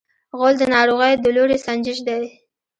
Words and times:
غول 0.37 0.55
د 0.59 0.63
ناروغۍ 0.75 1.13
د 1.17 1.25
لوری 1.35 1.57
سنجش 1.65 1.97
دی. 2.07 2.23